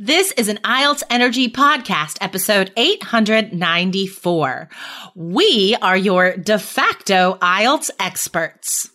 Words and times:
This 0.00 0.30
is 0.30 0.46
an 0.46 0.58
IELTS 0.58 1.02
Energy 1.10 1.48
Podcast, 1.48 2.18
episode 2.20 2.70
894. 2.76 4.68
We 5.16 5.76
are 5.82 5.96
your 5.96 6.36
de 6.36 6.56
facto 6.56 7.36
IELTS 7.42 7.90
experts. 7.98 8.90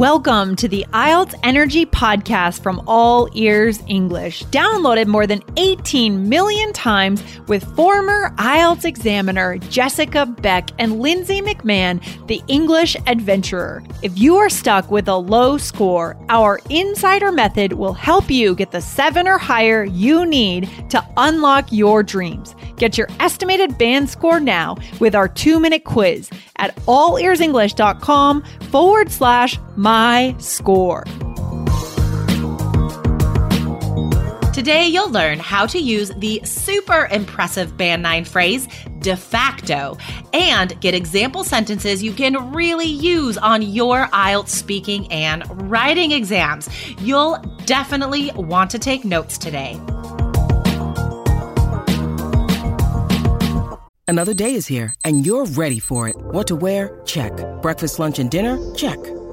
Welcome 0.00 0.56
to 0.56 0.66
the 0.66 0.86
IELTS 0.94 1.34
Energy 1.42 1.84
Podcast 1.84 2.62
from 2.62 2.82
All 2.86 3.28
Ears 3.34 3.82
English, 3.86 4.42
downloaded 4.44 5.08
more 5.08 5.26
than 5.26 5.42
18 5.58 6.26
million 6.26 6.72
times 6.72 7.22
with 7.48 7.64
former 7.76 8.30
IELTS 8.36 8.86
examiner 8.86 9.58
Jessica 9.58 10.24
Beck 10.24 10.70
and 10.78 11.00
Lindsay 11.00 11.42
McMahon, 11.42 12.00
the 12.28 12.40
English 12.48 12.96
adventurer. 13.06 13.82
If 14.00 14.18
you 14.18 14.36
are 14.36 14.48
stuck 14.48 14.90
with 14.90 15.06
a 15.06 15.16
low 15.16 15.58
score, 15.58 16.16
our 16.30 16.60
insider 16.70 17.30
method 17.30 17.74
will 17.74 17.92
help 17.92 18.30
you 18.30 18.54
get 18.54 18.70
the 18.70 18.80
seven 18.80 19.28
or 19.28 19.36
higher 19.36 19.84
you 19.84 20.24
need 20.24 20.70
to 20.88 21.06
unlock 21.18 21.70
your 21.70 22.02
dreams. 22.02 22.54
Get 22.78 22.96
your 22.96 23.08
estimated 23.20 23.76
band 23.76 24.08
score 24.08 24.40
now 24.40 24.78
with 24.98 25.14
our 25.14 25.28
two 25.28 25.60
minute 25.60 25.84
quiz 25.84 26.30
at 26.56 26.74
allearsenglish.com 26.86 28.42
forward 28.70 29.10
slash 29.10 29.58
my 29.76 29.89
score. 30.38 31.04
Today, 34.52 34.86
you'll 34.86 35.10
learn 35.10 35.38
how 35.38 35.64
to 35.66 35.78
use 35.78 36.10
the 36.16 36.40
super 36.44 37.08
impressive 37.10 37.76
Band 37.76 38.02
9 38.02 38.24
phrase 38.24 38.68
de 38.98 39.16
facto 39.16 39.96
and 40.32 40.78
get 40.80 40.94
example 40.94 41.44
sentences 41.44 42.02
you 42.02 42.12
can 42.12 42.52
really 42.52 42.86
use 42.86 43.38
on 43.38 43.62
your 43.62 44.06
IELTS 44.08 44.50
speaking 44.50 45.10
and 45.10 45.70
writing 45.70 46.12
exams. 46.12 46.68
You'll 47.00 47.38
definitely 47.64 48.30
want 48.32 48.70
to 48.72 48.78
take 48.78 49.04
notes 49.04 49.38
today. 49.38 49.80
Another 54.06 54.34
day 54.34 54.54
is 54.54 54.66
here, 54.66 54.92
and 55.04 55.24
you're 55.24 55.46
ready 55.46 55.78
for 55.78 56.08
it. 56.08 56.16
What 56.16 56.48
to 56.48 56.56
wear? 56.56 57.00
Check. 57.06 57.32
Breakfast, 57.62 57.98
lunch, 57.98 58.18
and 58.18 58.28
dinner? 58.28 58.58
Check. 58.74 58.98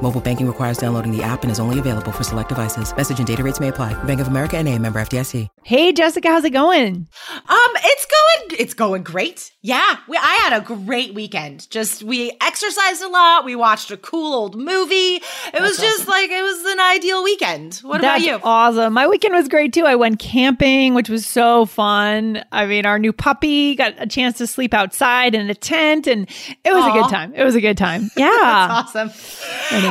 Mobile 0.00 0.20
banking 0.20 0.46
requires 0.46 0.78
downloading 0.78 1.14
the 1.14 1.22
app 1.22 1.42
and 1.42 1.50
is 1.50 1.58
only 1.58 1.78
available 1.78 2.12
for 2.12 2.22
select 2.22 2.48
devices. 2.50 2.96
Message 2.96 3.18
and 3.18 3.26
data 3.26 3.42
rates 3.42 3.58
may 3.60 3.68
apply. 3.68 3.92
Bank 4.04 4.20
of 4.20 4.28
America 4.28 4.56
and 4.56 4.68
a 4.68 4.78
member 4.78 5.00
FDIC. 5.00 5.48
Hey, 5.64 5.92
Jessica, 5.92 6.28
how's 6.28 6.44
it 6.44 6.50
going? 6.50 7.08
Um, 7.30 7.70
it's 7.76 8.06
going 8.06 8.60
it's 8.60 8.74
going 8.74 9.02
great. 9.02 9.52
Yeah, 9.60 9.96
we, 10.08 10.16
I 10.16 10.38
had 10.48 10.62
a 10.62 10.64
great 10.64 11.14
weekend. 11.14 11.68
Just 11.70 12.02
we 12.02 12.32
exercised 12.40 13.02
a 13.02 13.08
lot. 13.08 13.44
We 13.44 13.56
watched 13.56 13.90
a 13.90 13.96
cool 13.96 14.34
old 14.34 14.56
movie. 14.56 14.94
It 15.16 15.22
That's 15.52 15.62
was 15.62 15.78
just 15.78 16.00
awesome. 16.00 16.10
like 16.10 16.30
it 16.30 16.42
was 16.42 16.64
an 16.72 16.80
ideal 16.80 17.24
weekend. 17.24 17.74
What 17.82 18.00
That's 18.00 18.24
about 18.24 18.38
you? 18.38 18.40
Awesome. 18.44 18.92
My 18.94 19.08
weekend 19.08 19.34
was 19.34 19.48
great 19.48 19.72
too. 19.72 19.84
I 19.84 19.96
went 19.96 20.20
camping, 20.20 20.94
which 20.94 21.08
was 21.08 21.26
so 21.26 21.66
fun. 21.66 22.42
I 22.52 22.66
mean, 22.66 22.86
our 22.86 22.98
new 22.98 23.12
puppy 23.12 23.74
got 23.74 23.94
a 23.98 24.06
chance 24.06 24.38
to 24.38 24.46
sleep 24.46 24.72
outside 24.72 25.34
in 25.34 25.50
a 25.50 25.54
tent, 25.54 26.06
and 26.06 26.28
it 26.64 26.72
was 26.72 26.84
Aww. 26.84 26.90
a 26.96 27.02
good 27.02 27.10
time. 27.10 27.34
It 27.34 27.44
was 27.44 27.54
a 27.56 27.60
good 27.60 27.76
time. 27.76 28.10
Yeah, 28.18 28.84
That's 28.92 28.92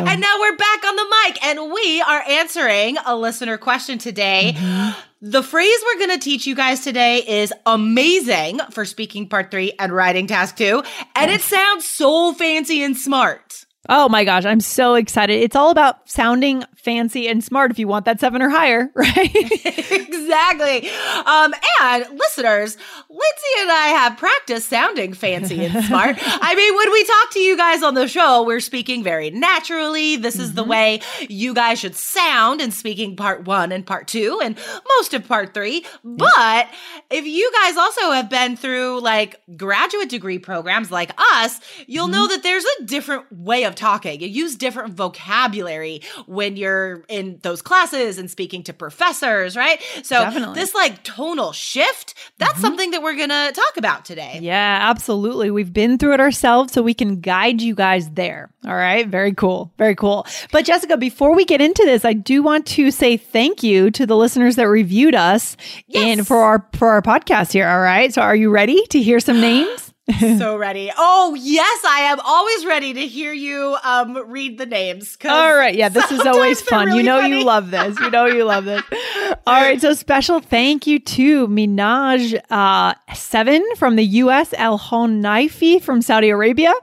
And 0.06 0.22
now 0.22 0.40
we're 0.40 0.56
back 0.56 0.86
on 0.86 0.95
the 0.95 1.16
mic, 1.26 1.45
and 1.45 1.72
we 1.72 2.02
are 2.02 2.22
answering 2.28 2.98
a 3.06 3.16
listener 3.16 3.58
question 3.58 3.98
today. 3.98 4.54
Mm-hmm. 4.56 5.00
The 5.22 5.42
phrase 5.42 5.78
we're 5.86 6.06
going 6.06 6.20
to 6.20 6.23
teach 6.23 6.45
you 6.45 6.56
guys 6.56 6.84
today 6.84 7.17
is 7.17 7.52
amazing 7.66 8.60
for 8.71 8.86
speaking 8.86 9.27
part 9.27 9.49
three 9.49 9.73
and 9.80 9.92
writing 9.92 10.27
task 10.27 10.58
two. 10.58 10.83
And 11.16 11.32
yes. 11.32 11.42
it 11.42 11.44
sounds 11.44 11.86
so 11.86 12.33
fancy 12.33 12.83
and 12.83 12.95
smart. 12.95 13.66
Oh 13.89 14.09
my 14.09 14.23
gosh, 14.23 14.45
I'm 14.45 14.59
so 14.59 14.95
excited. 14.95 15.42
It's 15.42 15.55
all 15.55 15.70
about 15.70 16.09
sounding 16.09 16.64
fancy 16.75 17.27
and 17.27 17.43
smart 17.43 17.71
if 17.71 17.80
you 17.80 17.87
want 17.87 18.05
that 18.05 18.20
seven 18.20 18.42
or 18.42 18.49
higher, 18.49 18.89
right? 18.95 19.31
exactly. 19.36 20.89
Um, 21.25 21.53
and 21.81 22.05
listeners, 22.17 22.77
Lindsay 23.09 23.53
and 23.59 23.71
I 23.71 23.87
have 23.97 24.17
practiced 24.17 24.70
sounding 24.70 25.14
fancy 25.14 25.65
and 25.65 25.86
smart. 25.86 26.17
I 26.20 26.55
mean, 26.55 26.76
when 26.76 26.92
we 26.92 27.03
talk 27.03 27.31
to 27.31 27.39
you 27.39 27.58
guys 27.58 27.83
on 27.83 27.93
the 27.93 28.08
show, 28.08 28.43
we're 28.43 28.59
speaking 28.59 29.03
very 29.03 29.30
naturally. 29.30 30.15
This 30.17 30.37
is 30.39 30.49
mm-hmm. 30.49 30.55
the 30.55 30.64
way 30.64 31.02
you 31.30 31.53
guys 31.53 31.80
should 31.80 31.95
sound 31.95 32.61
in 32.61 32.71
speaking 32.71 33.15
part 33.15 33.45
one 33.45 33.71
and 33.71 33.86
part 33.86 34.08
two 34.08 34.39
and 34.43 34.58
most 34.97 35.14
of 35.14 35.27
part 35.27 35.53
three. 35.53 35.86
But 36.03 36.67
if 37.09 37.26
you 37.26 37.52
guys 37.61 37.77
also 37.77 38.11
have 38.11 38.30
been 38.30 38.58
through 38.58 39.02
like 39.02 39.42
graduate 39.55 40.09
degree 40.09 40.39
programs 40.39 40.92
like 40.92 41.11
us, 41.33 41.59
you'll 41.86 42.05
mm-hmm. 42.05 42.14
know 42.14 42.27
that 42.27 42.43
there's 42.43 42.65
a 42.80 42.83
different 42.86 43.31
way 43.31 43.64
of 43.64 43.76
talking. 43.77 44.20
You 44.20 44.27
use 44.27 44.55
different 44.55 44.95
vocabulary 44.95 46.02
when 46.26 46.58
you're 46.58 47.04
in 47.08 47.39
those 47.43 47.61
classes 47.61 48.17
and 48.17 48.30
speaking 48.30 48.64
to 48.64 48.73
professors, 48.73 49.55
right? 49.55 49.82
So 50.04 50.15
Definitely. 50.15 50.55
this 50.55 50.76
like 50.76 51.04
tonal 51.04 51.54
shift, 51.54 52.14
that's 52.38 52.54
mm-hmm. 52.54 52.61
something 52.61 52.92
that 52.92 53.02
we're 53.02 53.15
going 53.15 53.30
to 53.30 53.52
talk 53.54 53.77
about 53.77 54.05
today. 54.05 54.39
Yeah, 54.42 54.80
absolutely. 54.82 55.52
We've 55.52 55.71
been 55.71 55.98
through 55.98 56.15
it 56.15 56.20
ourselves 56.20 56.73
so 56.73 56.82
we 56.82 56.93
can 56.93 57.21
guide 57.21 57.61
you 57.61 57.76
guys 57.76 58.10
there. 58.11 58.49
All 58.65 58.76
right, 58.76 59.08
very 59.08 59.33
cool. 59.33 59.71
Very 59.77 59.95
cool. 59.95 60.26
But 60.52 60.65
Jessica, 60.65 60.98
before 60.98 61.33
we 61.33 61.45
get 61.45 61.61
into 61.61 61.83
this, 61.86 62.04
I 62.04 62.14
do 62.14 62.44
want 62.44 62.65
to 62.67 62.92
say 62.92 63.15
thank 63.15 63.64
you 63.64 63.92
to 63.92 64.05
the 64.05 64.17
listeners 64.17 64.58
that 64.58 64.67
reviewed 64.67 65.15
us 65.15 65.55
yes. 65.88 66.04
and 66.04 66.27
for 66.27 66.38
our 66.38 66.67
for 66.73 66.89
our 66.89 67.02
podcast 67.02 67.54
here, 67.54 67.67
all 67.67 67.80
right? 67.80 68.14
So 68.14 68.21
are 68.21 68.36
you 68.36 68.49
ready 68.49 68.86
to 68.88 69.02
hear 69.02 69.20
some 69.20 69.39
names? 69.42 69.94
so 70.38 70.56
ready. 70.56 70.90
Oh, 70.98 71.36
yes, 71.38 71.84
I 71.86 72.02
am 72.02 72.20
always 72.22 72.66
ready 72.66 72.94
to 72.94 73.08
hear 73.08 73.34
you 73.34 73.76
um 73.84 74.18
read 74.30 74.58
the 74.58 74.66
names. 74.66 75.18
All 75.26 75.54
right. 75.54 75.76
Yeah, 75.76 75.90
this 75.90 76.10
is 76.12 76.22
always 76.22 76.62
fun. 76.62 76.88
Really 76.88 77.00
you 77.00 77.04
know 77.04 77.22
funny. 77.22 77.40
you 77.40 77.45
love 77.45 77.72
this. 77.72 78.00
You 78.00 78.10
know 78.10 78.26
you 78.26 78.45
love 78.45 78.64
this. 78.64 78.84
All 79.48 79.62
right. 79.62 79.82
So 79.82 79.94
special 79.94 80.40
thank 80.40 80.88
you 80.88 81.00
to 81.00 81.48
Minaj 81.50 82.40
uh, 82.50 82.94
Seven 83.14 83.66
from 83.76 83.98
the 83.98 84.06
US, 84.06 84.54
El 84.58 84.80
Honaifi 84.80 85.82
from 85.82 86.02
Saudi 86.02 86.30
Arabia, 86.30 86.74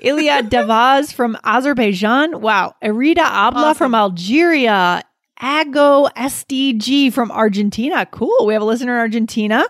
Ilya 0.00 0.42
Davaz 0.50 1.14
from 1.14 1.36
Azerbaijan. 1.44 2.40
Wow. 2.40 2.74
Erida 2.82 3.18
Abla 3.18 3.66
awesome. 3.66 3.74
from 3.76 3.94
Algeria, 3.94 5.04
Ago 5.40 6.08
SDG 6.16 7.12
from 7.12 7.30
Argentina. 7.32 8.06
Cool. 8.06 8.46
We 8.46 8.52
have 8.52 8.62
a 8.62 8.64
listener 8.64 8.94
in 8.94 9.00
Argentina. 9.00 9.64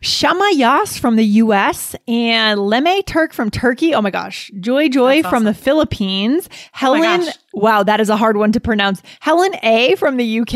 Shama 0.00 0.50
Yas 0.54 0.96
from 0.96 1.16
the 1.16 1.24
US 1.24 1.94
and 2.08 2.58
Leme 2.58 3.04
Turk 3.04 3.32
from 3.32 3.50
Turkey. 3.50 3.94
Oh 3.94 4.00
my 4.00 4.10
gosh. 4.10 4.50
Joy 4.58 4.88
Joy 4.88 5.22
That's 5.22 5.28
from 5.30 5.42
awesome. 5.42 5.44
the 5.44 5.54
Philippines. 5.54 6.48
Oh 6.50 6.56
Helen 6.72 7.20
oh 7.28 7.32
Wow, 7.52 7.82
that 7.82 8.00
is 8.00 8.08
a 8.08 8.16
hard 8.16 8.36
one 8.36 8.52
to 8.52 8.60
pronounce. 8.60 9.02
Helen 9.20 9.54
A 9.62 9.94
from 9.96 10.16
the 10.16 10.40
UK. 10.40 10.46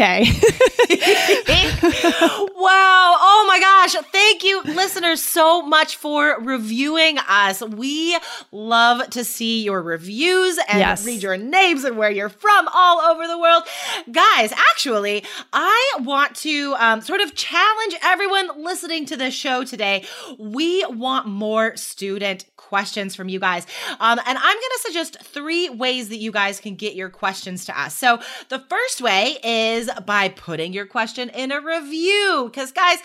wow. 2.57 3.17
Oh 3.19 3.45
my 3.47 3.61
gosh. 3.61 3.95
Thank 4.13 4.45
you, 4.45 4.63
listeners, 4.63 5.23
so 5.23 5.63
much 5.63 5.97
for 5.97 6.41
reviewing 6.41 7.19
us. 7.19 7.63
We 7.63 8.17
love 8.51 9.11
to 9.11 9.25
see 9.25 9.63
your 9.63 9.83
reviews 9.83 10.59
and 10.69 10.79
yes. 10.79 11.05
read 11.05 11.23
your 11.23 11.37
names 11.37 11.85
and 11.85 11.99
where 11.99 12.11
you're 12.11 12.29
from 12.31 12.69
all 12.73 13.01
over 13.01 13.27
the 13.27 13.39
world. 13.39 13.65
Guys, 14.11 14.53
actually, 14.53 15.25
I 15.53 15.93
want 16.01 16.35
to 16.37 16.75
um, 16.79 17.03
sort 17.03 17.21
of 17.21 17.35
challenge 17.35 17.97
everyone 18.03 18.65
listening 18.65 19.07
to 19.07 19.17
this 19.17 19.35
show 19.35 19.65
today. 19.65 20.05
We 20.39 20.85
want 20.87 21.27
more 21.27 21.77
student 21.77 22.47
questions 22.57 23.15
from 23.15 23.29
you 23.29 23.39
guys. 23.39 23.67
Um, 24.01 24.19
and 24.19 24.39
I'm 24.39 24.57
going 24.57 24.73
to 24.77 24.81
suggest 24.83 25.23
three 25.23 25.69
ways 25.69 26.09
that 26.09 26.17
you 26.17 26.33
guys 26.33 26.59
can 26.61 26.75
get 26.75 26.86
your 26.95 27.11
questions 27.11 27.65
to 27.65 27.79
us. 27.79 27.95
So 27.95 28.21
the 28.49 28.61
first 28.61 29.01
way 29.01 29.39
is 29.43 29.91
by 30.05 30.29
putting 30.29 30.73
your 30.73 30.87
question 30.87 31.29
in 31.31 31.51
a 31.53 31.61
review. 31.61 32.51
Because, 32.51 32.73
guys, 32.73 32.99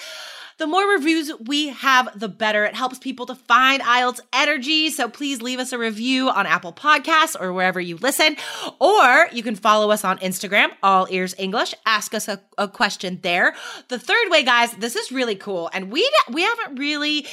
the 0.62 0.68
more 0.68 0.88
reviews 0.88 1.31
we 1.48 1.69
have, 1.69 2.08
the 2.19 2.30
better. 2.30 2.66
It 2.66 2.75
helps 2.75 3.00
people 3.00 3.25
to 3.25 3.34
find 3.34 3.81
IELTS 3.81 4.19
energy. 4.31 4.92
So 4.92 5.10
please 5.10 5.42
leave 5.42 5.58
us 5.58 5.74
a 5.74 5.78
review 5.80 6.30
on 6.30 6.46
Apple 6.46 6.72
Podcasts 6.72 7.36
or 7.40 7.52
wherever 7.52 7.81
you 7.81 7.98
listen. 7.98 8.38
Or 8.80 9.28
you 9.31 9.42
can 9.42 9.56
follow 9.56 9.90
us 9.90 10.06
on 10.06 10.19
Instagram, 10.19 10.68
All 10.84 11.08
Ears 11.10 11.34
English. 11.40 11.74
Ask 11.88 12.13
us 12.13 12.28
a, 12.28 12.40
a 12.60 12.68
question 12.68 13.18
there. 13.24 13.56
The 13.88 13.98
third 13.98 14.30
way, 14.30 14.44
guys, 14.44 14.72
this 14.74 14.96
is 14.96 15.12
really 15.12 15.34
cool. 15.34 15.72
And 15.74 15.92
we, 15.92 16.08
we 16.31 16.44
haven't 16.44 16.78
really 16.78 17.25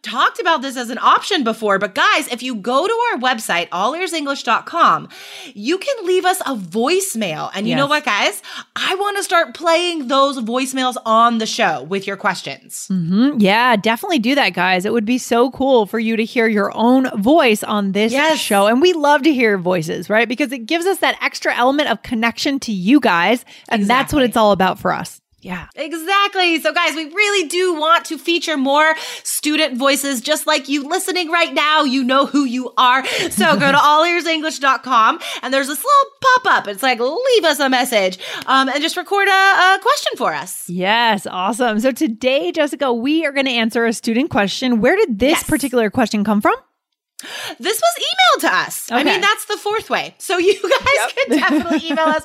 talked 0.00 0.40
about 0.40 0.62
this 0.62 0.78
as 0.78 0.88
an 0.88 0.98
option 0.98 1.44
before. 1.44 1.78
But 1.78 1.94
guys, 1.94 2.28
if 2.28 2.42
you 2.42 2.54
go 2.54 2.86
to 2.86 2.98
our 3.12 3.18
website, 3.18 3.68
allearsenglish.com, 3.68 5.10
you 5.52 5.76
can 5.76 6.06
leave 6.06 6.24
us 6.24 6.40
a 6.40 6.54
voicemail. 6.54 7.50
And 7.54 7.66
you 7.66 7.72
yes. 7.72 7.78
know 7.78 7.88
what, 7.88 8.06
guys? 8.06 8.40
I 8.74 8.94
want 8.94 9.18
to 9.18 9.22
start 9.22 9.52
playing 9.52 10.08
those 10.08 10.38
voicemails 10.38 10.96
on 11.04 11.36
the 11.36 11.46
show 11.46 11.82
with 11.82 12.06
your 12.06 12.16
questions. 12.16 12.69
Mm-hmm. 12.88 13.38
Yeah, 13.38 13.76
definitely 13.76 14.18
do 14.18 14.34
that, 14.34 14.50
guys. 14.50 14.84
It 14.84 14.92
would 14.92 15.04
be 15.04 15.18
so 15.18 15.50
cool 15.50 15.86
for 15.86 15.98
you 15.98 16.16
to 16.16 16.24
hear 16.24 16.46
your 16.46 16.74
own 16.76 17.10
voice 17.20 17.62
on 17.62 17.92
this 17.92 18.12
yes. 18.12 18.38
show. 18.38 18.66
And 18.66 18.80
we 18.80 18.92
love 18.92 19.22
to 19.22 19.32
hear 19.32 19.58
voices, 19.58 20.08
right? 20.08 20.28
Because 20.28 20.52
it 20.52 20.66
gives 20.66 20.86
us 20.86 20.98
that 20.98 21.18
extra 21.22 21.54
element 21.54 21.90
of 21.90 22.02
connection 22.02 22.58
to 22.60 22.72
you 22.72 23.00
guys. 23.00 23.44
And 23.68 23.82
exactly. 23.82 23.86
that's 23.86 24.12
what 24.12 24.22
it's 24.22 24.36
all 24.36 24.52
about 24.52 24.78
for 24.78 24.92
us. 24.92 25.20
Yeah. 25.40 25.68
Exactly. 25.74 26.60
So, 26.60 26.72
guys, 26.72 26.94
we 26.94 27.06
really 27.06 27.48
do 27.48 27.74
want 27.74 28.04
to 28.06 28.18
feature 28.18 28.56
more 28.56 28.94
student 29.24 29.78
voices 29.78 30.20
just 30.20 30.46
like 30.46 30.68
you 30.68 30.86
listening 30.88 31.30
right 31.30 31.52
now. 31.52 31.84
You 31.84 32.04
know 32.04 32.26
who 32.26 32.44
you 32.44 32.72
are. 32.76 33.06
So, 33.06 33.58
go 33.58 33.72
to 33.72 33.78
allearsenglish.com 33.78 35.20
and 35.42 35.54
there's 35.54 35.68
this 35.68 35.82
little 35.82 36.10
pop 36.20 36.58
up. 36.58 36.68
It's 36.68 36.82
like, 36.82 37.00
leave 37.00 37.44
us 37.44 37.58
a 37.58 37.70
message 37.70 38.18
um, 38.46 38.68
and 38.68 38.82
just 38.82 38.96
record 38.96 39.28
a, 39.28 39.30
a 39.30 39.78
question 39.80 40.12
for 40.16 40.34
us. 40.34 40.68
Yes. 40.68 41.26
Awesome. 41.26 41.80
So, 41.80 41.90
today, 41.90 42.52
Jessica, 42.52 42.92
we 42.92 43.24
are 43.24 43.32
going 43.32 43.46
to 43.46 43.52
answer 43.52 43.86
a 43.86 43.92
student 43.92 44.30
question. 44.30 44.80
Where 44.80 44.96
did 44.96 45.18
this 45.18 45.30
yes. 45.30 45.44
particular 45.44 45.90
question 45.90 46.24
come 46.24 46.40
from? 46.40 46.56
This 47.58 47.80
was 47.80 47.94
emailed 47.98 48.40
to 48.42 48.54
us. 48.54 48.90
Okay. 48.90 49.00
I 49.00 49.04
mean, 49.04 49.20
that's 49.20 49.44
the 49.46 49.56
fourth 49.56 49.90
way. 49.90 50.14
So 50.18 50.38
you 50.38 50.54
guys 50.62 50.94
yep. 50.94 51.10
can 51.16 51.38
definitely 51.38 51.90
email 51.90 52.06
us 52.06 52.22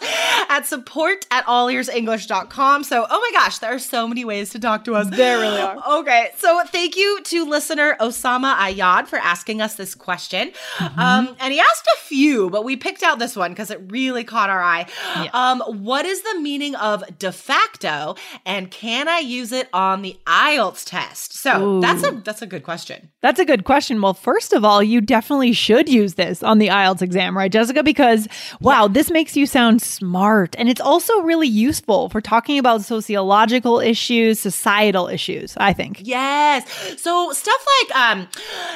at 0.50 0.66
support 0.66 1.26
at 1.32 1.46
allearsenglish.com. 1.46 2.84
So, 2.84 3.06
oh 3.10 3.20
my 3.32 3.40
gosh, 3.40 3.60
there 3.60 3.74
are 3.74 3.80
so 3.80 4.08
many 4.08 4.26
ways 4.26 4.50
to 4.52 4.60
talk 4.60 4.84
to 4.86 4.96
us. 4.96 5.08
There 5.10 5.40
really 5.40 5.62
are. 5.62 5.76
Okay. 5.96 6.30
So 6.38 6.62
thank 6.66 6.98
you 6.98 7.22
to 7.24 7.46
listener 7.46 7.96
Osama 8.00 8.56
Ayad 8.56 9.08
for 9.08 9.18
asking 9.18 9.62
us 9.62 9.76
this 9.76 9.96
question. 9.96 10.52
Mm-hmm. 10.78 11.00
Um, 11.00 11.36
and 11.40 11.54
he 11.54 11.60
asked 11.60 11.88
a 11.96 12.00
few, 12.02 12.50
but 12.50 12.64
we 12.64 12.76
picked 12.76 13.02
out 13.02 13.18
this 13.20 13.36
one 13.36 13.52
because 13.52 13.72
it 13.72 13.82
really 13.90 14.24
caught 14.24 14.50
our 14.50 14.62
eye. 14.62 14.88
Yeah. 15.16 15.30
Um, 15.34 15.62
what 15.62 16.06
is 16.06 16.22
the 16.22 16.40
meaning 16.40 16.76
of 16.76 17.04
de 17.18 17.32
facto 17.32 18.16
and 18.46 18.70
can 18.72 19.08
I 19.08 19.20
use 19.20 19.52
it 19.52 19.70
on 19.74 20.02
the 20.02 20.18
IELTS 20.26 20.86
test? 20.86 21.34
So 21.34 21.78
Ooh. 21.78 21.82
that's 21.82 22.04
a 22.04 22.12
that's 22.12 22.42
a 22.42 22.48
good 22.48 22.64
question. 22.64 23.10
That's 23.22 23.40
a 23.40 23.46
good 23.46 23.64
question. 23.64 24.02
Well, 24.02 24.14
first 24.14 24.54
of 24.54 24.66
all, 24.66 24.84
you 24.86 25.02
definitely 25.02 25.54
should 25.54 25.90
use 25.90 26.16
this 26.16 26.44
on 26.44 26.60
the 26.60 26.68
IELTS 26.68 27.02
exam, 27.02 27.38
right, 27.38 27.52
Jessica? 27.52 27.84
Because 27.84 28.28
wow, 28.62 28.84
yeah. 28.84 28.94
this 28.94 29.12
makes 29.12 29.36
you 29.36 29.46
sound 29.46 29.82
smart. 29.82 30.56
And 30.58 30.70
it's 30.70 30.82
also 30.82 31.22
really 31.22 31.48
useful 31.48 32.10
for 32.10 32.22
talking 32.22 32.60
about 32.60 32.82
sociological 32.82 33.80
issues, 33.80 34.40
societal 34.40 35.08
issues, 35.08 35.56
I 35.58 35.74
think. 35.74 36.00
Yes. 36.02 36.70
So 37.02 37.32
stuff 37.34 37.66
like 37.82 37.96
um, 37.98 38.28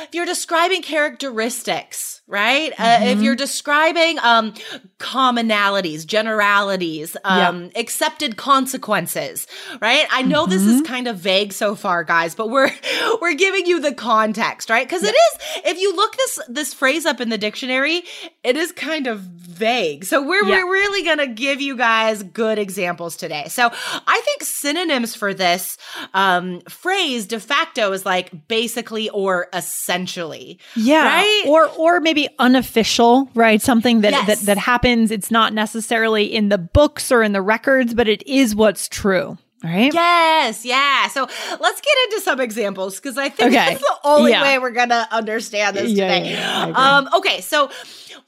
if 0.02 0.10
you're 0.14 0.26
describing 0.26 0.82
characteristics 0.82 2.19
right? 2.30 2.72
Mm-hmm. 2.74 2.82
Uh, 2.82 3.06
if 3.08 3.16
mm-hmm. 3.16 3.24
you're 3.24 3.36
describing 3.36 4.20
um, 4.20 4.54
commonalities, 5.00 6.06
generalities, 6.06 7.18
um, 7.26 7.64
yeah. 7.64 7.70
accepted 7.76 8.38
consequences, 8.38 9.48
right? 9.82 10.06
I 10.12 10.22
know 10.22 10.44
mm-hmm. 10.44 10.52
this 10.52 10.62
is 10.62 10.82
mm-hmm. 10.82 10.94
kind 10.94 11.08
of 11.08 11.18
vague 11.18 11.52
so 11.52 11.76
far, 11.76 12.04
guys, 12.04 12.36
but 12.36 12.50
we're 12.50 12.72
we're 13.22 13.34
giving 13.34 13.66
you 13.66 13.82
the 13.82 13.94
context, 13.94 14.70
right? 14.70 14.88
Because 14.88 15.04
yeah. 15.04 15.10
it 15.10 15.16
is. 15.16 15.62
If 15.66 15.80
you 15.80 15.96
look 15.96 16.16
this 16.16 16.40
this 16.48 16.74
phrase 16.74 17.06
up 17.06 17.20
in 17.20 17.30
the 17.30 17.38
dictionary, 17.38 18.04
it 18.44 18.56
is 18.56 18.72
kind 18.72 19.08
of 19.08 19.20
vague. 19.60 20.06
So 20.06 20.26
we're 20.26 20.46
yeah. 20.46 20.64
we're 20.64 20.72
really 20.72 21.04
gonna 21.04 21.28
give 21.28 21.62
you 21.62 21.76
guys 21.76 22.24
good 22.24 22.60
examples 22.60 23.16
today. 23.18 23.48
So 23.50 23.70
I 23.72 24.22
think 24.24 24.44
synonyms 24.44 25.16
for 25.16 25.34
this 25.34 25.78
um, 26.14 26.62
phrase 26.70 27.26
de 27.26 27.40
facto 27.40 27.92
is 27.92 28.06
like 28.06 28.48
basically 28.48 29.10
or 29.10 29.48
essentially, 29.54 30.60
yeah, 30.76 31.04
right? 31.06 31.44
Or 31.48 31.68
or 31.70 32.00
maybe 32.00 32.19
unofficial, 32.40 33.30
right? 33.36 33.62
Something 33.62 34.02
that, 34.02 34.12
yes. 34.12 34.28
that 34.28 34.46
that 34.48 34.58
happens. 34.58 35.12
It's 35.12 35.32
not 35.32 35.54
necessarily 35.54 36.26
in 36.26 36.50
the 36.50 36.58
books 36.58 37.12
or 37.12 37.24
in 37.24 37.32
the 37.32 37.42
records, 37.42 37.94
but 37.94 38.08
it 38.08 38.26
is 38.28 38.56
what's 38.56 38.90
true. 38.90 39.38
Right? 39.64 39.94
Yes, 39.94 40.64
yeah. 40.64 41.10
So 41.10 41.28
let's 41.60 41.82
get 41.82 41.94
into 42.06 42.22
some 42.22 42.40
examples 42.40 42.96
because 42.96 43.18
I 43.18 43.28
think 43.28 43.52
okay. 43.54 43.74
that's 43.74 43.82
the 43.82 43.98
only 44.06 44.32
yeah. 44.32 44.42
way 44.42 44.58
we're 44.58 44.72
gonna 44.72 45.06
understand 45.12 45.76
this 45.76 45.92
yeah, 45.92 46.14
today. 46.14 46.32
Yeah, 46.32 46.72
um, 46.76 47.10
okay, 47.18 47.42
so 47.42 47.70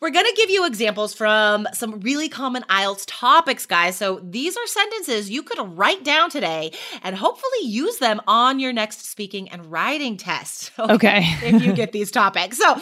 we're 0.01 0.09
going 0.09 0.25
to 0.25 0.33
give 0.35 0.49
you 0.49 0.65
examples 0.65 1.13
from 1.13 1.67
some 1.73 1.99
really 1.99 2.27
common 2.27 2.63
IELTS 2.63 3.03
topics, 3.05 3.67
guys. 3.67 3.95
So 3.95 4.19
these 4.23 4.57
are 4.57 4.65
sentences 4.65 5.29
you 5.29 5.43
could 5.43 5.59
write 5.77 6.03
down 6.03 6.31
today 6.31 6.71
and 7.03 7.15
hopefully 7.15 7.61
use 7.61 7.97
them 7.97 8.19
on 8.25 8.59
your 8.59 8.73
next 8.73 9.05
speaking 9.05 9.47
and 9.49 9.71
writing 9.71 10.17
test. 10.17 10.71
Okay. 10.81 10.95
okay. 10.95 11.21
if 11.55 11.63
you 11.63 11.73
get 11.73 11.91
these 11.91 12.09
topics. 12.09 12.57
So, 12.57 12.73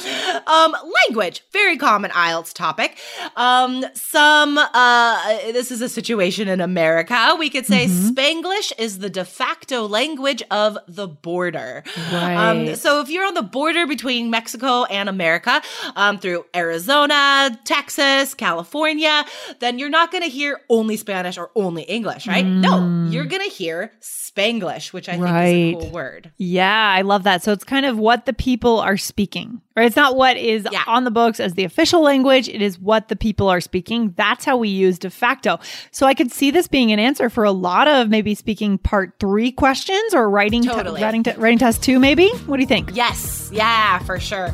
um, 0.47 0.75
language, 1.07 1.43
very 1.51 1.77
common 1.77 2.11
IELTS 2.11 2.53
topic. 2.53 2.97
Um, 3.35 3.83
some, 3.93 4.57
uh, 4.57 5.37
this 5.51 5.69
is 5.69 5.81
a 5.81 5.89
situation 5.89 6.47
in 6.47 6.61
America. 6.61 7.35
We 7.37 7.49
could 7.49 7.65
say 7.65 7.87
mm-hmm. 7.87 8.09
Spanglish 8.09 8.71
is 8.79 8.99
the 8.99 9.09
de 9.09 9.25
facto 9.25 9.85
language 9.85 10.41
of 10.49 10.77
the 10.87 11.07
border. 11.07 11.83
Right. 12.11 12.35
Um, 12.35 12.75
so 12.75 13.01
if 13.01 13.09
you're 13.09 13.27
on 13.27 13.33
the 13.33 13.43
border 13.43 13.85
between 13.85 14.29
Mexico 14.29 14.85
and 14.85 15.09
America, 15.09 15.61
um, 15.97 16.19
through 16.19 16.45
Arizona, 16.55 17.08
Arizona, 17.09 17.59
Texas, 17.63 18.33
California, 18.33 19.25
then 19.59 19.79
you're 19.79 19.89
not 19.89 20.11
going 20.11 20.23
to 20.23 20.29
hear 20.29 20.61
only 20.69 20.97
Spanish 20.97 21.37
or 21.37 21.51
only 21.55 21.83
English, 21.83 22.27
right? 22.27 22.45
Mm. 22.45 22.61
No, 22.61 23.11
you're 23.11 23.25
going 23.25 23.47
to 23.47 23.53
hear 23.55 23.91
Spanglish, 24.01 24.93
which 24.93 25.09
I 25.09 25.17
right. 25.17 25.43
think 25.43 25.77
is 25.77 25.83
a 25.83 25.85
cool 25.85 25.93
word. 25.93 26.31
Yeah, 26.37 26.93
I 26.95 27.01
love 27.01 27.23
that. 27.23 27.43
So 27.43 27.51
it's 27.51 27.63
kind 27.63 27.85
of 27.85 27.97
what 27.97 28.25
the 28.25 28.33
people 28.33 28.79
are 28.79 28.97
speaking, 28.97 29.61
right? 29.75 29.85
It's 29.85 29.95
not 29.95 30.15
what 30.15 30.37
is 30.37 30.67
yeah. 30.71 30.83
on 30.87 31.03
the 31.03 31.11
books 31.11 31.39
as 31.39 31.53
the 31.53 31.63
official 31.63 32.01
language, 32.01 32.47
it 32.49 32.61
is 32.61 32.79
what 32.79 33.07
the 33.07 33.15
people 33.15 33.47
are 33.47 33.61
speaking. 33.61 34.13
That's 34.15 34.45
how 34.45 34.57
we 34.57 34.69
use 34.69 34.99
de 34.99 35.09
facto. 35.09 35.59
So 35.91 36.05
I 36.05 36.13
could 36.13 36.31
see 36.31 36.51
this 36.51 36.67
being 36.67 36.91
an 36.91 36.99
answer 36.99 37.29
for 37.29 37.43
a 37.43 37.51
lot 37.51 37.87
of 37.87 38.09
maybe 38.09 38.35
speaking 38.35 38.77
part 38.77 39.13
three 39.19 39.51
questions 39.51 40.13
or 40.13 40.29
writing, 40.29 40.63
totally. 40.63 41.01
writing, 41.01 41.23
writing 41.37 41.59
test 41.59 41.83
two, 41.83 41.99
maybe. 41.99 42.29
What 42.45 42.57
do 42.57 42.61
you 42.61 42.67
think? 42.67 42.91
Yes. 42.93 43.49
Yeah, 43.51 43.99
for 43.99 44.19
sure. 44.19 44.53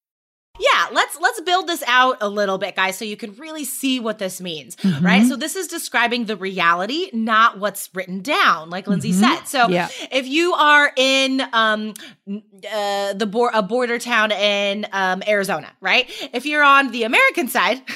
Yeah, 0.61 0.87
let's 0.91 1.19
let's 1.19 1.41
build 1.41 1.67
this 1.67 1.83
out 1.87 2.17
a 2.21 2.29
little 2.29 2.57
bit, 2.59 2.75
guys, 2.75 2.97
so 2.97 3.03
you 3.03 3.17
can 3.17 3.33
really 3.35 3.65
see 3.65 3.99
what 3.99 4.19
this 4.19 4.39
means, 4.39 4.75
mm-hmm. 4.75 5.03
right? 5.03 5.25
So 5.25 5.35
this 5.35 5.55
is 5.55 5.67
describing 5.67 6.25
the 6.25 6.35
reality, 6.35 7.09
not 7.13 7.57
what's 7.57 7.89
written 7.95 8.21
down, 8.21 8.69
like 8.69 8.87
Lindsay 8.87 9.11
mm-hmm. 9.11 9.35
said. 9.35 9.45
So 9.45 9.69
yeah. 9.69 9.89
if 10.11 10.27
you 10.27 10.53
are 10.53 10.91
in 10.95 11.41
um 11.51 11.93
uh, 12.71 13.13
the 13.13 13.25
bo- 13.25 13.49
a 13.53 13.63
border 13.63 13.97
town 13.97 14.31
in 14.31 14.85
um, 14.91 15.23
Arizona, 15.27 15.71
right? 15.81 16.09
If 16.31 16.45
you're 16.45 16.63
on 16.63 16.91
the 16.91 17.03
American 17.03 17.47
side. 17.47 17.81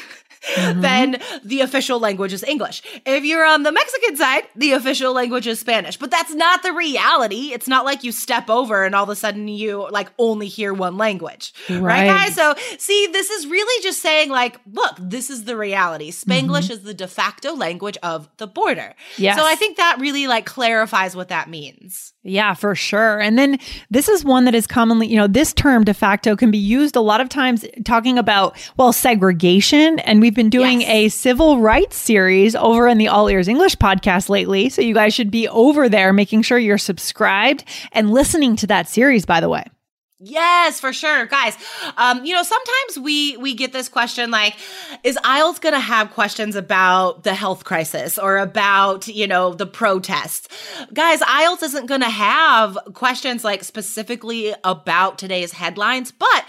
mm-hmm. 0.55 0.81
then 0.81 1.21
the 1.43 1.61
official 1.61 1.99
language 1.99 2.33
is 2.33 2.43
English. 2.43 2.81
If 3.05 3.23
you're 3.23 3.45
on 3.45 3.63
the 3.63 3.71
Mexican 3.71 4.15
side, 4.15 4.43
the 4.55 4.71
official 4.71 5.13
language 5.13 5.47
is 5.47 5.59
Spanish. 5.59 5.97
But 5.97 6.11
that's 6.11 6.33
not 6.33 6.63
the 6.63 6.73
reality. 6.73 7.53
It's 7.53 7.67
not 7.67 7.85
like 7.85 8.03
you 8.03 8.11
step 8.11 8.49
over 8.49 8.83
and 8.83 8.95
all 8.95 9.03
of 9.03 9.09
a 9.09 9.15
sudden 9.15 9.47
you 9.47 9.87
like 9.89 10.09
only 10.17 10.47
hear 10.47 10.73
one 10.73 10.97
language. 10.97 11.53
Right, 11.69 11.81
right 11.81 12.07
guys? 12.07 12.35
So 12.35 12.55
see, 12.77 13.07
this 13.07 13.29
is 13.29 13.47
really 13.47 13.83
just 13.83 14.01
saying 14.01 14.29
like, 14.29 14.59
look, 14.71 14.95
this 14.99 15.29
is 15.29 15.45
the 15.45 15.57
reality. 15.57 16.11
Spanglish 16.11 16.63
mm-hmm. 16.63 16.73
is 16.73 16.83
the 16.83 16.93
de 16.93 17.07
facto 17.07 17.55
language 17.55 17.97
of 18.03 18.29
the 18.37 18.47
border. 18.47 18.93
Yes. 19.17 19.37
So 19.37 19.45
I 19.45 19.55
think 19.55 19.77
that 19.77 19.97
really 19.99 20.27
like 20.27 20.45
clarifies 20.45 21.15
what 21.15 21.29
that 21.29 21.49
means. 21.49 22.13
Yeah, 22.27 22.55
for 22.55 22.74
sure. 22.74 23.22
And 23.22 23.38
then 23.38 23.60
this 23.91 24.10
is 24.10 24.25
one 24.25 24.46
that 24.46 24.55
is 24.55 24.65
commonly, 24.65 25.05
you 25.05 25.15
know, 25.15 25.27
this 25.27 25.53
term 25.53 25.84
de 25.84 25.94
facto 25.94 26.36
can 26.36 26.50
be 26.50 26.58
used 26.58 26.96
a 26.96 27.00
lot 27.00 27.22
of 27.22 27.29
times 27.29 27.63
talking 27.84 28.17
about, 28.17 28.58
well, 28.77 28.91
segregation. 28.91 30.00
And 30.00 30.22
we've 30.22 30.34
been 30.34 30.50
doing 30.50 30.82
yes. 30.82 30.89
a 30.89 31.10
civil 31.10 31.62
rights 31.62 31.98
series 31.98 32.55
over 32.55 32.88
in 32.88 32.98
the 32.98 33.10
All 33.10 33.29
Ears 33.29 33.48
English 33.48 33.75
podcast 33.75 34.27
lately. 34.27 34.70
So 34.70 34.82
you 34.82 34.96
guys 34.96 35.13
should 35.13 35.29
be 35.29 35.48
over 35.48 35.88
there 35.88 36.13
making 36.13 36.41
sure 36.41 36.58
you're 36.58 36.79
subscribed 36.79 37.63
and 37.91 38.10
listening 38.10 38.55
to 38.55 38.67
that 38.67 38.89
series, 38.89 39.27
by 39.27 39.39
the 39.39 39.48
way. 39.48 39.65
Yes, 40.19 40.79
for 40.79 40.93
sure. 40.93 41.25
Guys, 41.25 41.57
um, 41.98 42.24
you 42.24 42.34
know, 42.34 42.43
sometimes 42.43 43.00
we 43.00 43.36
we 43.36 43.53
get 43.53 43.74
this 43.74 43.89
question 43.89 44.31
like 44.31 44.55
is 45.03 45.17
IELTS 45.17 45.60
going 45.60 45.74
to 45.74 45.79
have 45.79 46.12
questions 46.12 46.55
about 46.55 47.24
the 47.24 47.34
health 47.34 47.65
crisis 47.65 48.17
or 48.17 48.38
about, 48.38 49.10
you 49.10 49.27
know, 49.27 49.53
the 49.53 49.65
protests? 49.65 50.48
Guys, 50.93 51.19
IELTS 51.19 51.63
isn't 51.63 51.88
going 51.88 52.01
to 52.01 52.10
have 52.10 52.77
questions 52.93 53.43
like 53.43 53.65
specifically 53.65 54.53
about 54.63 55.17
today's 55.17 55.51
headlines, 55.51 56.13
but 56.13 56.45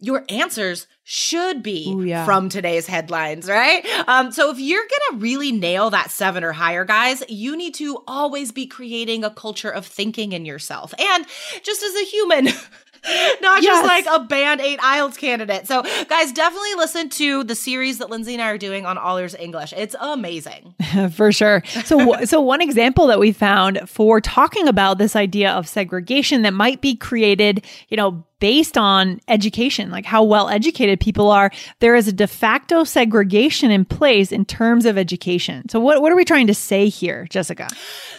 your 0.00 0.24
answers 0.28 0.86
should 1.02 1.62
be 1.62 1.90
Ooh, 1.92 2.02
yeah. 2.02 2.24
from 2.24 2.48
today's 2.48 2.86
headlines, 2.86 3.48
right? 3.48 3.84
Um, 4.06 4.30
so 4.30 4.50
if 4.50 4.60
you're 4.60 4.84
gonna 5.10 5.20
really 5.20 5.50
nail 5.50 5.90
that 5.90 6.10
seven 6.10 6.44
or 6.44 6.52
higher, 6.52 6.84
guys, 6.84 7.24
you 7.28 7.56
need 7.56 7.74
to 7.74 8.04
always 8.06 8.52
be 8.52 8.66
creating 8.66 9.24
a 9.24 9.30
culture 9.30 9.70
of 9.70 9.86
thinking 9.86 10.32
in 10.32 10.44
yourself. 10.44 10.94
And 10.98 11.26
just 11.62 11.82
as 11.82 11.94
a 11.96 12.04
human, 12.04 12.48
not 13.40 13.62
yes. 13.62 13.64
just 13.64 13.86
like 13.86 14.06
a 14.10 14.24
band 14.24 14.60
eight 14.60 14.78
IELTS 14.80 15.16
candidate. 15.16 15.66
So, 15.66 15.82
guys, 16.08 16.32
definitely 16.32 16.74
listen 16.76 17.08
to 17.10 17.44
the 17.44 17.54
series 17.54 17.98
that 17.98 18.10
Lindsay 18.10 18.34
and 18.34 18.42
I 18.42 18.50
are 18.50 18.58
doing 18.58 18.86
on 18.86 18.98
All 18.98 19.16
Ears 19.18 19.34
English. 19.34 19.72
It's 19.76 19.94
amazing. 20.00 20.74
for 21.12 21.32
sure. 21.32 21.62
So, 21.84 22.24
so 22.24 22.40
one 22.40 22.60
example 22.60 23.06
that 23.08 23.18
we 23.18 23.32
found 23.32 23.80
for 23.88 24.20
talking 24.20 24.68
about 24.68 24.98
this 24.98 25.16
idea 25.16 25.50
of 25.52 25.68
segregation 25.68 26.42
that 26.42 26.54
might 26.54 26.80
be 26.80 26.94
created, 26.94 27.64
you 27.88 27.96
know, 27.96 28.24
based 28.40 28.78
on 28.78 29.20
education, 29.28 29.90
like 29.90 30.04
how 30.04 30.22
well 30.22 30.48
educated 30.48 31.00
people 31.00 31.30
are, 31.30 31.50
there 31.80 31.94
is 31.94 32.08
a 32.08 32.12
de 32.12 32.26
facto 32.26 32.84
segregation 32.84 33.70
in 33.70 33.84
place 33.84 34.30
in 34.32 34.44
terms 34.44 34.86
of 34.86 34.96
education. 34.96 35.68
So, 35.68 35.80
what, 35.80 36.02
what 36.02 36.12
are 36.12 36.16
we 36.16 36.24
trying 36.24 36.46
to 36.46 36.54
say 36.54 36.88
here, 36.88 37.26
Jessica? 37.30 37.68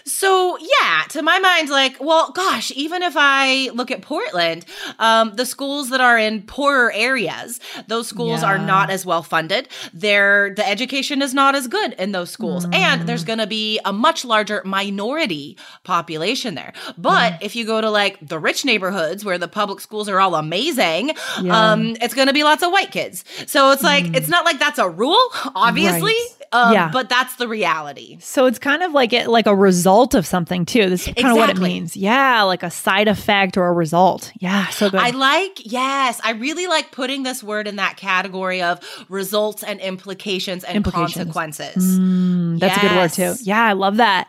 So, 0.03 0.57
yeah, 0.59 1.03
to 1.09 1.21
my 1.21 1.39
mind, 1.39 1.69
like, 1.69 1.97
well, 1.99 2.31
gosh, 2.31 2.71
even 2.75 3.03
if 3.03 3.13
I 3.15 3.69
look 3.73 3.91
at 3.91 4.01
Portland, 4.01 4.65
um, 4.97 5.35
the 5.35 5.45
schools 5.45 5.89
that 5.89 6.01
are 6.01 6.17
in 6.17 6.41
poorer 6.43 6.91
areas, 6.93 7.59
those 7.88 8.07
schools 8.07 8.41
yeah. 8.41 8.49
are 8.49 8.57
not 8.57 8.89
as 8.89 9.05
well 9.05 9.23
funded. 9.23 9.69
Their 9.93 10.53
the 10.53 10.67
education 10.67 11.21
is 11.21 11.33
not 11.33 11.55
as 11.55 11.67
good 11.67 11.93
in 11.93 12.11
those 12.11 12.29
schools, 12.29 12.65
mm. 12.65 12.75
and 12.75 13.07
there's 13.07 13.23
going 13.23 13.39
to 13.39 13.47
be 13.47 13.79
a 13.85 13.93
much 13.93 14.25
larger 14.25 14.61
minority 14.65 15.57
population 15.83 16.55
there. 16.55 16.73
But 16.97 17.33
mm. 17.33 17.38
if 17.41 17.55
you 17.55 17.65
go 17.65 17.79
to 17.79 17.89
like 17.89 18.17
the 18.21 18.39
rich 18.39 18.65
neighborhoods 18.65 19.23
where 19.23 19.38
the 19.38 19.47
public 19.47 19.79
schools 19.79 20.08
are 20.09 20.19
all 20.19 20.35
amazing, 20.35 21.11
yeah. 21.41 21.71
um, 21.71 21.95
it's 22.01 22.13
going 22.13 22.27
to 22.27 22.33
be 22.33 22.43
lots 22.43 22.63
of 22.63 22.71
white 22.71 22.91
kids. 22.91 23.23
So 23.47 23.71
it's 23.71 23.83
like, 23.83 24.05
mm. 24.05 24.15
it's 24.15 24.27
not 24.27 24.45
like 24.45 24.59
that's 24.59 24.79
a 24.79 24.89
rule, 24.89 25.29
obviously. 25.55 26.13
Right. 26.13 26.35
Um, 26.51 26.73
yeah. 26.73 26.89
But 26.91 27.09
that's 27.09 27.35
the 27.35 27.47
reality. 27.47 28.17
So 28.21 28.47
it's 28.47 28.57
kind 28.57 28.81
of 28.81 28.91
like 28.91 29.13
it, 29.13 29.27
like 29.27 29.45
a 29.45 29.55
result 29.55 30.15
of 30.15 30.25
something 30.25 30.65
too. 30.65 30.89
This 30.89 31.01
is 31.01 31.13
kind 31.13 31.17
exactly. 31.17 31.41
of 31.41 31.47
what 31.47 31.49
it 31.51 31.59
means. 31.59 31.95
Yeah, 31.95 32.41
like 32.41 32.63
a 32.63 32.71
side 32.71 33.07
effect 33.07 33.55
or 33.55 33.67
a 33.67 33.71
result. 33.71 34.31
Yeah, 34.39 34.67
so 34.69 34.89
good. 34.89 34.99
I 34.99 35.11
like, 35.11 35.71
yes, 35.71 36.19
I 36.23 36.31
really 36.31 36.65
like 36.65 36.91
putting 36.91 37.21
this 37.21 37.43
word 37.43 37.67
in 37.67 37.75
that 37.75 37.97
category 37.97 38.63
of 38.63 38.79
results 39.09 39.63
and 39.63 39.79
implications 39.79 40.63
and 40.63 40.75
implications. 40.75 41.13
consequences. 41.13 41.99
Mm, 41.99 42.59
that's 42.59 42.75
yes. 42.75 42.83
a 42.83 42.87
good 42.87 42.95
word 42.95 43.13
too. 43.13 43.43
Yeah, 43.43 43.63
I 43.63 43.73
love 43.73 43.97
that. 43.97 44.27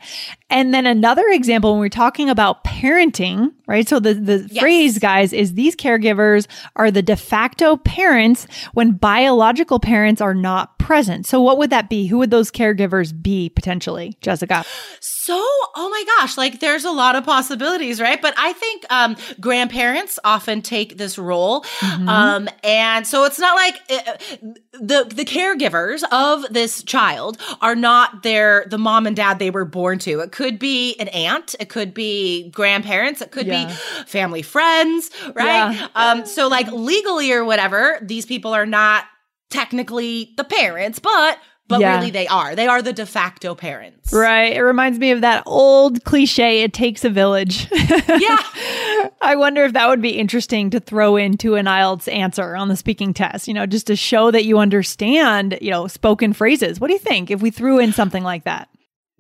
And 0.51 0.75
then 0.75 0.85
another 0.85 1.27
example 1.29 1.73
when 1.73 1.81
we're 1.81 1.89
talking 1.89 2.29
about 2.29 2.65
parenting, 2.65 3.53
right? 3.69 3.89
So 3.89 4.01
the, 4.01 4.15
the 4.15 4.49
yes. 4.51 4.61
phrase, 4.61 4.99
guys, 4.99 5.33
is 5.33 5.55
these 5.55 5.77
caregivers 5.77 6.49
are 6.75 6.91
the 6.91 7.03
de 7.03 7.17
facto 7.17 7.77
parents 7.77 8.49
when 8.73 8.93
biological 8.93 9.79
parents 9.79 10.21
are 10.21 10.35
not 10.35 10.80
present. 10.81 11.27
So 11.27 11.41
what 11.41 11.59
would 11.59 11.71
that 11.71 11.89
be? 11.89 12.07
Who 12.07 12.19
would 12.19 12.31
those 12.31 12.51
caregivers 12.51 13.13
be 13.21 13.49
potentially, 13.49 14.17
Jessica? 14.21 14.65
So, 15.01 15.35
oh 15.37 15.89
my 15.91 16.05
gosh, 16.19 16.37
like 16.37 16.61
there's 16.61 16.85
a 16.85 16.91
lot 16.91 17.15
of 17.15 17.25
possibilities, 17.25 18.01
right? 18.01 18.21
But 18.21 18.35
I 18.37 18.53
think 18.53 18.85
um, 18.91 19.17
grandparents 19.39 20.19
often 20.25 20.63
take 20.63 20.99
this 20.99 21.19
role. 21.19 21.63
Mm-hmm. 21.63 22.09
Um, 22.09 22.49
and 22.65 23.07
so 23.07 23.25
it's 23.25 23.39
not 23.39 23.55
like 23.55 23.75
uh, 23.91 24.17
the 24.73 25.05
the 25.05 25.25
caregivers 25.25 26.03
of 26.11 26.53
this 26.53 26.83
child 26.83 27.39
are 27.61 27.77
not 27.77 28.23
their 28.23 28.65
the 28.69 28.79
mom 28.79 29.07
and 29.07 29.15
dad 29.15 29.39
they 29.39 29.51
were 29.51 29.65
born 29.65 29.99
to. 30.01 30.21
It 30.21 30.33
could 30.33 30.59
be 30.59 30.97
an 30.99 31.09
aunt, 31.09 31.55
it 31.61 31.69
could 31.69 31.95
be 31.95 32.51
grandparents, 32.51 33.21
it 33.21 33.31
could 33.31 33.47
yeah. 33.47 33.67
be 33.67 33.73
family 34.07 34.43
friends, 34.43 35.11
right? 35.35 35.73
Yeah. 35.73 35.89
Um, 35.95 36.27
so 36.27 36.49
like 36.49 36.71
legally 36.73 37.33
or 37.33 37.45
whatever, 37.45 37.99
these 38.03 38.27
people 38.27 38.55
are 38.55 38.67
not 38.67 39.05
technically 39.51 40.33
the 40.37 40.45
parents, 40.45 40.99
but 40.99 41.39
but 41.71 41.81
yeah. 41.81 41.99
really 41.99 42.11
they 42.11 42.27
are. 42.27 42.57
They 42.57 42.67
are 42.67 42.83
the 42.83 42.93
de 42.93 43.07
facto 43.07 43.55
parents. 43.55 44.13
Right. 44.13 44.57
It 44.57 44.61
reminds 44.61 44.99
me 44.99 45.13
of 45.13 45.21
that 45.21 45.45
old 45.47 46.05
cliche, 46.05 46.63
it 46.63 46.73
takes 46.73 47.05
a 47.05 47.11
village. 47.11 47.69
yeah. 47.73 48.39
I 49.23 49.37
wonder 49.37 49.65
if 49.65 49.73
that 49.75 49.89
would 49.89 50.03
be 50.03 50.19
interesting 50.19 50.71
to 50.71 50.81
throw 50.81 51.17
into 51.17 51.55
an 51.55 51.67
IELTS 51.67 52.13
answer 52.13 52.57
on 52.57 52.69
the 52.69 52.77
speaking 52.77 53.15
test, 53.15 53.47
you 53.47 53.55
know, 53.55 53.67
just 53.67 53.87
to 53.87 53.95
show 53.95 54.33
that 54.33 54.45
you 54.45 54.59
understand, 54.59 55.59
you 55.63 55.71
know, 55.71 55.87
spoken 55.87 56.33
phrases. 56.33 56.81
What 56.81 56.89
do 56.89 56.95
you 56.95 56.99
think 56.99 57.31
if 57.31 57.41
we 57.41 57.53
threw 57.53 57.79
in 57.79 57.93
something 57.93 58.25
like 58.25 58.45
that? 58.45 58.69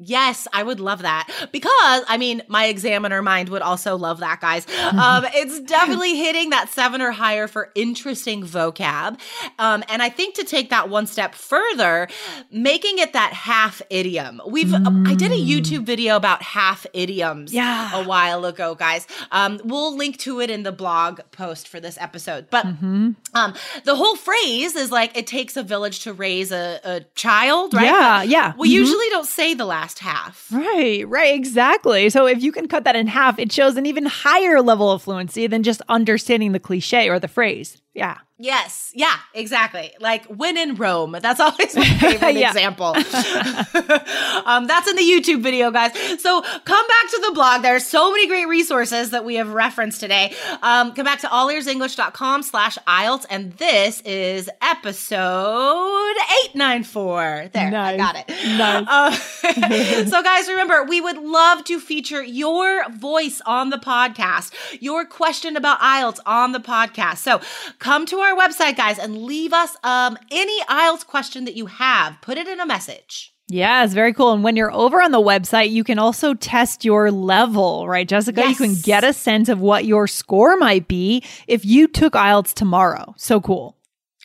Yes, 0.02 0.48
I 0.52 0.62
would 0.62 0.80
love 0.80 1.02
that 1.02 1.28
because 1.52 2.04
I 2.08 2.16
mean, 2.16 2.40
my 2.48 2.66
examiner 2.66 3.20
mind 3.20 3.50
would 3.50 3.60
also 3.60 3.96
love 3.96 4.20
that, 4.20 4.40
guys. 4.40 4.66
Um, 4.92 5.26
it's 5.34 5.60
definitely 5.60 6.16
hitting 6.16 6.50
that 6.50 6.70
seven 6.70 7.02
or 7.02 7.10
higher 7.10 7.46
for 7.46 7.70
interesting 7.74 8.42
vocab. 8.42 9.20
Um, 9.58 9.84
and 9.90 10.02
I 10.02 10.08
think 10.08 10.36
to 10.36 10.44
take 10.44 10.70
that 10.70 10.88
one 10.88 11.06
step 11.06 11.34
further, 11.34 12.08
making 12.50 12.98
it 12.98 13.12
that 13.12 13.34
half 13.34 13.82
idiom. 13.90 14.40
We've, 14.46 14.68
mm. 14.68 15.06
I 15.06 15.14
did 15.14 15.32
a 15.32 15.34
mm. 15.34 15.46
YouTube 15.46 15.84
video 15.84 16.16
about 16.16 16.42
half 16.42 16.86
idioms 16.94 17.52
yeah. 17.52 18.00
a 18.00 18.02
while 18.02 18.46
ago, 18.46 18.74
guys. 18.74 19.06
Um, 19.30 19.60
we'll 19.64 19.94
link 19.94 20.16
to 20.20 20.40
it 20.40 20.48
in 20.48 20.62
the 20.62 20.72
blog 20.72 21.20
post 21.30 21.68
for 21.68 21.78
this 21.78 21.98
episode. 22.00 22.48
But 22.48 22.64
mm-hmm. 22.64 23.10
um, 23.34 23.54
the 23.84 23.96
whole 23.96 24.16
phrase 24.16 24.76
is 24.76 24.90
like, 24.90 25.14
it 25.14 25.26
takes 25.26 25.58
a 25.58 25.62
village 25.62 26.00
to 26.00 26.14
raise 26.14 26.52
a, 26.52 26.80
a 26.84 27.00
child, 27.14 27.74
right? 27.74 27.84
Yeah, 27.84 28.22
yeah. 28.22 28.54
We 28.56 28.68
mm-hmm. 28.68 28.76
usually 28.76 29.06
don't 29.10 29.26
say 29.26 29.52
the 29.52 29.66
last 29.66 29.89
half. 29.98 30.48
Right, 30.52 31.06
right, 31.08 31.34
exactly. 31.34 32.08
So 32.08 32.26
if 32.26 32.42
you 32.42 32.52
can 32.52 32.68
cut 32.68 32.84
that 32.84 32.96
in 32.96 33.08
half, 33.08 33.38
it 33.38 33.52
shows 33.52 33.76
an 33.76 33.86
even 33.86 34.06
higher 34.06 34.62
level 34.62 34.90
of 34.90 35.02
fluency 35.02 35.46
than 35.46 35.62
just 35.62 35.82
understanding 35.88 36.52
the 36.52 36.60
cliche 36.60 37.10
or 37.10 37.18
the 37.18 37.28
phrase. 37.28 37.82
Yeah. 37.94 38.18
Yes. 38.42 38.90
Yeah, 38.94 39.16
exactly. 39.34 39.92
Like 40.00 40.24
when 40.24 40.56
in 40.56 40.76
Rome. 40.76 41.14
That's 41.20 41.40
always 41.40 41.76
my 41.76 41.84
favorite 41.84 42.36
example. 42.36 42.86
um, 44.46 44.66
that's 44.66 44.88
in 44.88 44.96
the 44.96 45.02
YouTube 45.02 45.42
video, 45.42 45.70
guys. 45.70 45.92
So 46.22 46.40
come 46.40 46.86
back 46.86 47.10
to 47.10 47.22
the 47.26 47.32
blog. 47.34 47.60
There 47.60 47.76
are 47.76 47.80
so 47.80 48.10
many 48.10 48.26
great 48.28 48.46
resources 48.46 49.10
that 49.10 49.26
we 49.26 49.34
have 49.34 49.52
referenced 49.52 50.00
today. 50.00 50.32
Um, 50.62 50.94
come 50.94 51.04
back 51.04 51.20
to 51.20 51.26
allearsenglish.com 51.26 52.42
slash 52.44 52.78
IELTS. 52.86 53.26
And 53.28 53.52
this 53.54 54.00
is 54.06 54.48
episode 54.62 56.16
894. 56.54 57.50
There, 57.52 57.70
nice. 57.70 57.94
I 57.94 57.96
got 57.98 58.16
it. 58.16 58.28
Nice. 58.56 58.86
Uh, 58.88 60.04
so 60.06 60.22
guys, 60.22 60.48
remember, 60.48 60.84
we 60.84 61.02
would 61.02 61.18
love 61.18 61.64
to 61.64 61.78
feature 61.78 62.22
your 62.22 62.88
voice 62.90 63.42
on 63.44 63.68
the 63.68 63.76
podcast, 63.76 64.54
your 64.80 65.04
question 65.04 65.58
about 65.58 65.78
IELTS 65.80 66.20
on 66.24 66.52
the 66.52 66.60
podcast. 66.60 67.18
So 67.18 67.42
come 67.80 68.06
to 68.06 68.18
our 68.18 68.36
website, 68.36 68.76
guys, 68.76 68.98
and 68.98 69.24
leave 69.24 69.52
us 69.52 69.76
um, 69.82 70.16
any 70.30 70.60
IELTS 70.64 71.04
question 71.04 71.44
that 71.46 71.56
you 71.56 71.66
have. 71.66 72.20
Put 72.22 72.38
it 72.38 72.46
in 72.46 72.60
a 72.60 72.66
message. 72.66 73.34
Yeah, 73.48 73.82
it's 73.82 73.94
very 73.94 74.12
cool. 74.12 74.32
And 74.32 74.44
when 74.44 74.54
you're 74.54 74.72
over 74.72 75.02
on 75.02 75.10
the 75.10 75.18
website, 75.18 75.70
you 75.70 75.82
can 75.82 75.98
also 75.98 76.34
test 76.34 76.84
your 76.84 77.10
level, 77.10 77.88
right, 77.88 78.06
Jessica? 78.06 78.42
Yes. 78.42 78.60
You 78.60 78.66
can 78.66 78.76
get 78.80 79.02
a 79.02 79.12
sense 79.12 79.48
of 79.48 79.60
what 79.60 79.84
your 79.84 80.06
score 80.06 80.56
might 80.56 80.86
be 80.86 81.24
if 81.48 81.64
you 81.64 81.88
took 81.88 82.12
IELTS 82.12 82.54
tomorrow. 82.54 83.12
So 83.16 83.40
cool. 83.40 83.76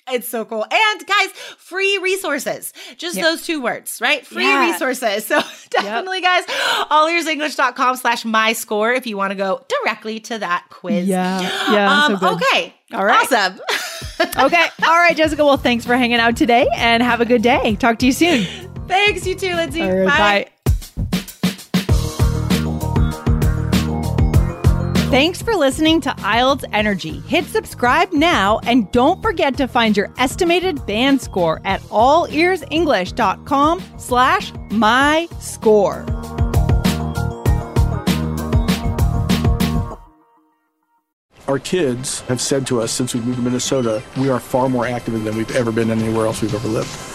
It's 0.07 0.29
so 0.29 0.45
cool. 0.45 0.63
And 0.63 1.07
guys, 1.07 1.29
free 1.57 1.97
resources. 1.97 2.73
Just 2.97 3.15
yep. 3.15 3.25
those 3.25 3.43
two 3.43 3.61
words, 3.61 3.99
right? 4.01 4.25
Free 4.25 4.43
yeah. 4.43 4.71
resources. 4.71 5.25
So 5.35 5.41
definitely, 5.69 6.21
yep. 6.21 6.45
guys, 6.47 6.55
allearsenglish.com 6.89 7.95
slash 7.97 8.25
my 8.25 8.53
score 8.53 8.93
if 8.93 9.07
you 9.07 9.17
want 9.17 9.31
to 9.31 9.35
go 9.35 9.65
directly 9.67 10.19
to 10.21 10.37
that 10.37 10.65
quiz. 10.69 11.07
Yeah. 11.07 11.41
Yeah. 11.71 12.03
Um, 12.03 12.17
so 12.17 12.35
okay. 12.35 12.73
All 12.93 13.03
right. 13.03 13.23
Awesome. 13.31 13.59
okay. 14.45 14.67
All 14.85 14.95
right, 14.95 15.15
Jessica. 15.15 15.43
Well, 15.43 15.57
thanks 15.57 15.85
for 15.85 15.95
hanging 15.97 16.19
out 16.19 16.37
today 16.37 16.67
and 16.75 17.01
have 17.01 17.21
a 17.21 17.25
good 17.25 17.41
day. 17.41 17.75
Talk 17.75 17.99
to 17.99 18.05
you 18.05 18.11
soon. 18.11 18.45
Thanks, 18.87 19.25
you 19.25 19.35
too, 19.35 19.55
Lindsay. 19.55 19.81
Right, 19.81 20.05
bye. 20.05 20.17
bye. 20.17 20.54
Thanks 25.15 25.41
for 25.41 25.55
listening 25.55 26.01
to 26.01 26.09
IELTS 26.09 26.65
Energy. 26.73 27.21
Hit 27.21 27.45
subscribe 27.45 28.11
now 28.11 28.59
and 28.63 28.91
don't 28.91 29.21
forget 29.21 29.55
to 29.55 29.65
find 29.65 29.95
your 29.95 30.13
estimated 30.17 30.85
band 30.85 31.21
score 31.21 31.61
at 31.63 31.79
allearsenglish.com 31.83 33.81
slash 33.97 34.51
my 34.71 35.29
score. 35.39 36.05
Our 41.47 41.59
kids 41.59 42.19
have 42.23 42.41
said 42.41 42.67
to 42.67 42.81
us 42.81 42.91
since 42.91 43.15
we 43.15 43.21
moved 43.21 43.37
to 43.37 43.41
Minnesota, 43.41 44.03
we 44.17 44.29
are 44.29 44.41
far 44.41 44.67
more 44.67 44.85
active 44.85 45.23
than 45.23 45.37
we've 45.37 45.55
ever 45.55 45.71
been 45.71 45.91
anywhere 45.91 46.25
else 46.25 46.41
we've 46.41 46.53
ever 46.53 46.67
lived. 46.67 47.14